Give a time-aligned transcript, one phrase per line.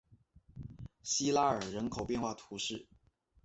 [1.03, 2.87] 西拉尔人口变化图示